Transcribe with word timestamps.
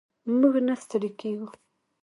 موږ 0.39 0.53
نه 0.67 0.75
ستړي 0.83 1.09
کیږو. 1.19 1.49